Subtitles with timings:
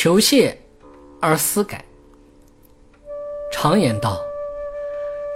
[0.00, 0.56] 求谢
[1.20, 1.84] 而思改。
[3.50, 4.16] 常言道：“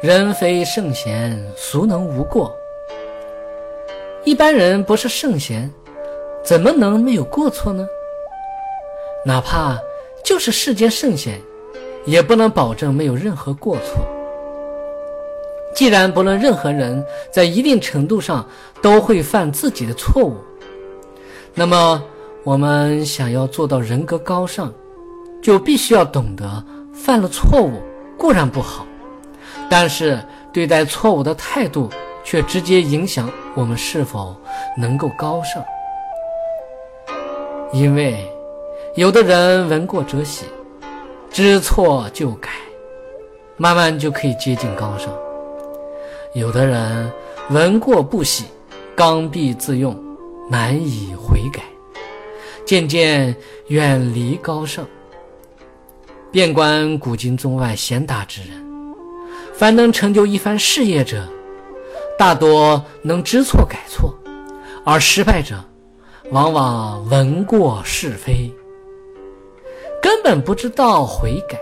[0.00, 2.54] 人非圣贤，孰能无过？”
[4.22, 5.68] 一般人不是圣贤，
[6.44, 7.84] 怎么能没有过错呢？
[9.26, 9.76] 哪怕
[10.24, 11.40] 就是世间圣贤，
[12.04, 14.06] 也不能保证没有任何过错。
[15.74, 18.48] 既然不论任何人在一定程度上
[18.80, 20.36] 都会犯自己的错误，
[21.52, 22.00] 那么
[22.44, 24.72] 我们想要做到人格高尚，
[25.40, 27.80] 就必须要懂得犯了错误
[28.18, 28.84] 固然不好，
[29.70, 30.20] 但是
[30.52, 31.88] 对待错误的态度
[32.24, 34.36] 却直接影响我们是否
[34.76, 35.62] 能够高尚。
[37.72, 38.28] 因为
[38.96, 40.46] 有的人闻过则喜，
[41.30, 42.50] 知错就改，
[43.56, 45.08] 慢慢就可以接近高尚。
[46.34, 47.10] 有的人
[47.50, 48.46] 闻过不喜，
[48.96, 49.96] 刚愎自用，
[50.50, 51.62] 难以悔改，
[52.72, 54.86] 渐渐远离高尚。
[56.30, 58.64] 遍观古今中外贤达之人，
[59.52, 61.28] 凡能成就一番事业者，
[62.18, 64.08] 大多能知错改错；
[64.86, 65.62] 而失败者，
[66.30, 68.50] 往往闻过是非，
[70.00, 71.58] 根本不知道悔改。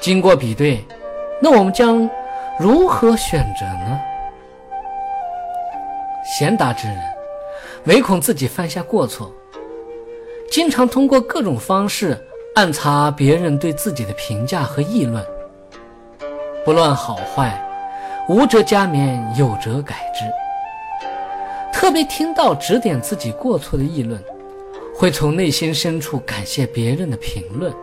[0.00, 0.84] 经过比对，
[1.40, 2.10] 那我们将。
[2.58, 4.00] 如何选择呢？
[6.24, 6.98] 贤达之人，
[7.84, 9.32] 唯恐自己犯下过错，
[10.54, 12.16] 经常通过各种方式
[12.54, 15.20] 暗查别人对自己的评价和议论，
[16.64, 17.60] 不论好坏，
[18.28, 20.24] 无则加勉，有则改之。
[21.76, 24.22] 特别听到指点自己过错的议论，
[24.94, 27.74] 会从内心深处感谢别人的评论，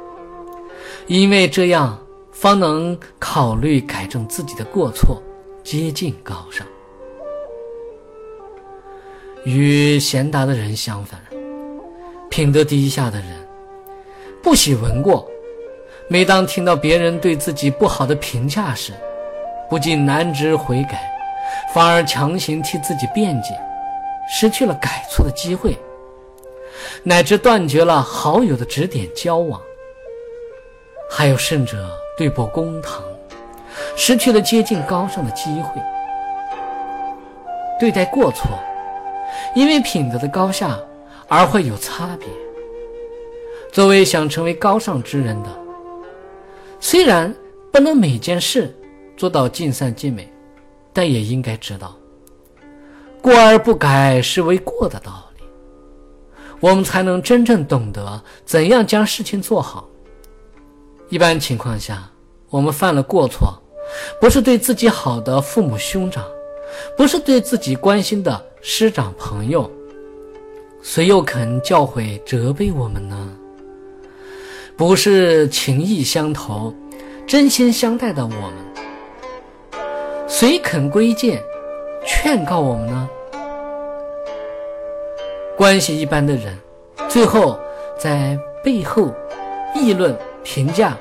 [1.08, 2.00] 因为这样。
[2.32, 5.22] 方能考虑改正自己的过错，
[5.62, 6.66] 接近高尚。
[9.44, 11.20] 与贤达的人相反，
[12.32, 13.28] 品德低下的人，
[14.42, 15.30] 不喜闻过。
[16.08, 18.94] 每当听到别人对自己不好的评价时，
[19.70, 21.12] 不仅难知悔改，
[21.74, 23.50] 反而强行替自己辩解，
[24.30, 25.78] 失去了改错的机会，
[27.04, 29.62] 乃至断绝了好友的指点交往。
[31.10, 31.78] 还有甚者。
[32.18, 33.02] 对簿公堂，
[33.96, 35.82] 失去了接近高尚的机会。
[37.80, 38.60] 对待过错，
[39.56, 40.78] 因为品德的高下
[41.32, 42.28] 而会有差别。
[43.72, 45.50] 作为想成为高尚之人的，
[46.78, 47.34] 虽然
[47.72, 48.78] 不能每件事
[49.16, 50.30] 做到尽善尽美，
[50.92, 51.96] 但也应该知道，
[53.22, 55.44] 过而不改是为过的道理。
[56.60, 59.88] 我们才能真正懂得怎样将事情做好。
[61.08, 62.12] 一般情况下，
[62.50, 63.58] 我们犯了过错，
[64.20, 66.26] 不是对自己好的父母兄长，
[66.98, 69.72] 不是对自己关心的师长朋友，
[70.82, 73.38] 谁又肯教诲责备我们呢？
[74.76, 76.74] 不是情义相投、
[77.28, 78.54] 真心相待的我们，
[80.28, 81.42] 谁肯规谏、
[82.06, 83.10] 劝告我们呢？
[85.56, 86.58] 关系一般的人，
[87.08, 87.60] 最后
[87.98, 89.14] 在背后
[89.76, 90.18] 议论。
[90.44, 90.98] 评价，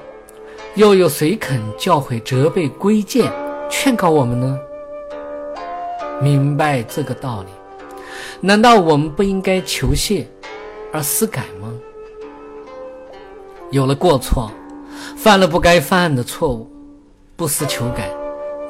[0.74, 3.32] 又有谁肯教诲、责备、规谏、
[3.70, 4.60] 劝告我们呢？
[6.20, 7.48] 明白这个道理，
[8.40, 10.26] 难道我们不应该求谢
[10.92, 11.72] 而思改吗？
[13.70, 14.50] 有了过错，
[15.16, 16.70] 犯了不该犯的错误，
[17.36, 18.10] 不思求改，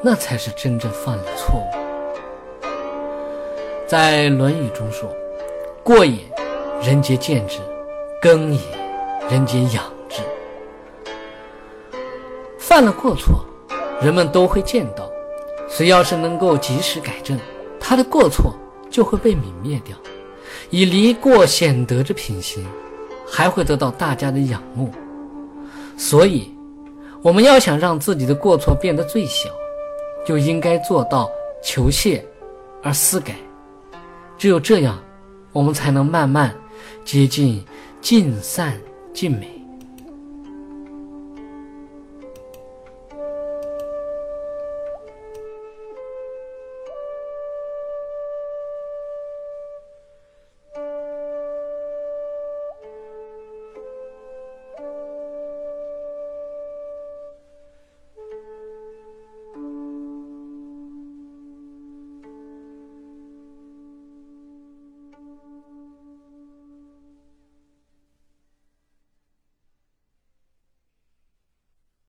[0.02, 1.64] 那才是真正犯了错误。
[3.86, 5.08] 在《论语》中说
[5.82, 6.18] ：“过也，
[6.82, 7.58] 人皆见之；
[8.20, 8.60] 耕也，
[9.28, 10.22] 人皆养之。”
[12.58, 13.44] 犯了过错，
[14.00, 15.10] 人们都会见到。
[15.68, 17.38] 谁要是能够及时改正，
[17.80, 18.54] 他的过错
[18.90, 19.96] 就会被泯灭掉。
[20.70, 22.64] 以离过显德之品行，
[23.26, 24.90] 还会得到大家的仰慕。
[25.96, 26.50] 所以，
[27.22, 29.50] 我们要想让自己的过错变得最小，
[30.26, 31.30] 就应该做到
[31.62, 32.24] 求谢
[32.82, 33.34] 而思改。
[34.38, 34.98] 只有这样，
[35.52, 36.54] 我们才能慢慢
[37.04, 37.64] 接近
[38.00, 38.80] 尽善
[39.12, 39.59] 尽美。